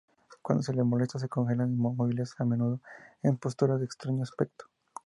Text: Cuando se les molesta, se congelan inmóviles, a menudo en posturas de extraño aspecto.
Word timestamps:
Cuando 0.41 0.63
se 0.63 0.73
les 0.73 0.83
molesta, 0.83 1.19
se 1.19 1.29
congelan 1.29 1.73
inmóviles, 1.73 2.33
a 2.39 2.43
menudo 2.43 2.81
en 3.21 3.37
posturas 3.37 3.77
de 3.79 3.85
extraño 3.85 4.23
aspecto. 4.23 4.65